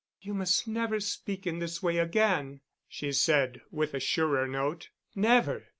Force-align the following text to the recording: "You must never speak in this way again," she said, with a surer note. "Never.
"You 0.19 0.33
must 0.33 0.67
never 0.67 0.99
speak 0.99 1.45
in 1.45 1.59
this 1.59 1.83
way 1.83 1.99
again," 1.99 2.61
she 2.87 3.11
said, 3.11 3.61
with 3.69 3.93
a 3.93 3.99
surer 3.99 4.47
note. 4.47 4.89
"Never. 5.13 5.67